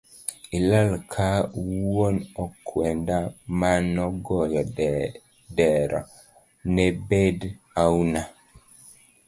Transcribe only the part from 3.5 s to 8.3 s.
manogoyo dero nebend auna